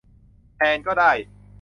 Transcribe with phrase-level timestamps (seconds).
[0.55, 1.11] แทนก็ได้